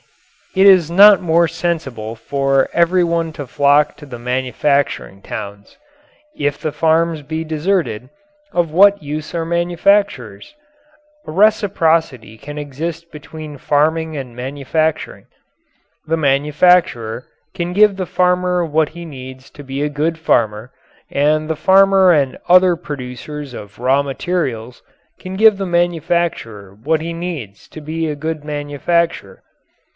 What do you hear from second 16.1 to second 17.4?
manufacturer